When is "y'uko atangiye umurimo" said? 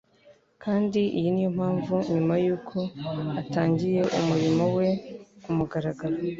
2.45-4.63